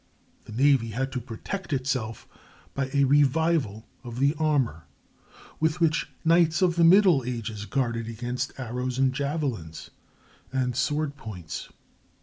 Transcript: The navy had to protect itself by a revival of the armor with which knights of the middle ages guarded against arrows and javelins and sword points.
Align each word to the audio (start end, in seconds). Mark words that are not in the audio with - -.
The 0.45 0.51
navy 0.51 0.87
had 0.87 1.11
to 1.11 1.21
protect 1.21 1.71
itself 1.71 2.27
by 2.73 2.89
a 2.91 3.03
revival 3.03 3.85
of 4.03 4.17
the 4.17 4.33
armor 4.39 4.85
with 5.59 5.79
which 5.79 6.09
knights 6.25 6.63
of 6.63 6.75
the 6.75 6.83
middle 6.83 7.23
ages 7.23 7.65
guarded 7.65 8.07
against 8.07 8.51
arrows 8.59 8.97
and 8.97 9.13
javelins 9.13 9.91
and 10.51 10.75
sword 10.75 11.17
points. 11.17 11.69